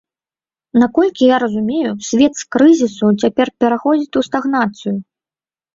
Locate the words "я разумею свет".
1.33-2.33